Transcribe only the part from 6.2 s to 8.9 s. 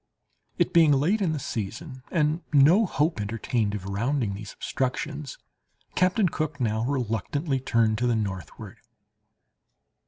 Cook now reluctantly turned to the northward.